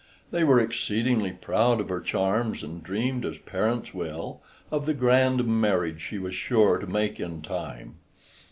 They 0.31 0.43
were 0.43 0.59
exceedingly 0.59 1.31
proud 1.31 1.79
of 1.79 1.89
her 1.89 2.01
charms, 2.01 2.63
and 2.63 2.81
dreamed, 2.83 3.23
as 3.23 3.37
parents 3.37 3.93
will, 3.93 4.41
of 4.71 4.87
the 4.87 4.95
grand 4.95 5.45
marriage 5.45 6.01
she 6.01 6.17
was 6.17 6.33
sure 6.33 6.79
to 6.79 6.87
make 6.87 7.19
in 7.19 7.43
time. 7.43 7.97